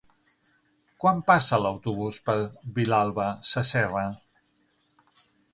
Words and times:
Quan 1.03 1.19
passa 1.27 1.59
l'autobús 1.65 2.19
per 2.29 2.37
Vilalba 2.79 3.29
Sasserra? 3.51 4.07